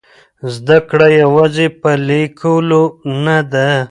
زده 0.53 0.77
کړه 0.89 1.07
یوازې 1.21 1.67
په 1.81 1.91
لیکلو 2.07 2.83
نه 3.25 3.37
ده. 3.51 3.69